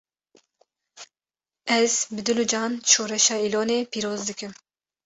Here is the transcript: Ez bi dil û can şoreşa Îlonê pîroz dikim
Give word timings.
Ez 1.79 1.93
bi 2.13 2.21
dil 2.27 2.37
û 2.43 2.45
can 2.51 2.71
şoreşa 2.91 3.35
Îlonê 3.45 3.79
pîroz 3.91 4.21
dikim 4.29 4.51